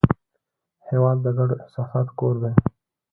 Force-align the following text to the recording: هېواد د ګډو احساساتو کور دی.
هېواد 0.89 1.17
د 1.21 1.27
ګډو 1.37 1.55
احساساتو 1.63 2.11
کور 2.19 2.35
دی. 2.43 2.53